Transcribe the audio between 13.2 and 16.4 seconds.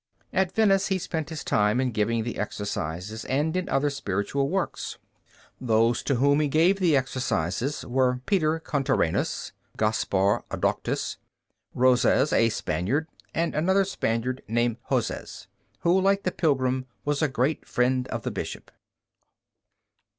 and another Spaniard named Hozes, who, like the